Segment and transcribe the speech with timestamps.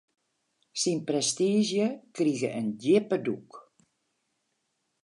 [0.81, 3.49] Syn prestiizje krige in djippe dûk.